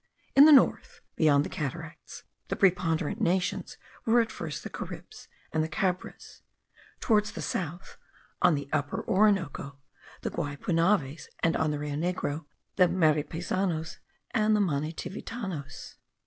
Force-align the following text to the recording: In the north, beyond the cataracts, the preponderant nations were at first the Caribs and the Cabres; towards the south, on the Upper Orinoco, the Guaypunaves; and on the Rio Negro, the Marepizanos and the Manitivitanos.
In 0.35 0.45
the 0.45 0.51
north, 0.51 0.99
beyond 1.15 1.45
the 1.45 1.49
cataracts, 1.49 2.23
the 2.47 2.55
preponderant 2.55 3.21
nations 3.21 3.77
were 4.03 4.19
at 4.19 4.31
first 4.31 4.63
the 4.63 4.69
Caribs 4.71 5.27
and 5.53 5.63
the 5.63 5.67
Cabres; 5.69 6.41
towards 6.99 7.33
the 7.33 7.41
south, 7.43 7.97
on 8.41 8.55
the 8.55 8.67
Upper 8.73 9.07
Orinoco, 9.07 9.77
the 10.21 10.31
Guaypunaves; 10.31 11.27
and 11.43 11.55
on 11.55 11.69
the 11.69 11.77
Rio 11.77 11.93
Negro, 11.97 12.45
the 12.77 12.87
Marepizanos 12.87 13.99
and 14.31 14.55
the 14.55 14.59
Manitivitanos. 14.61 15.97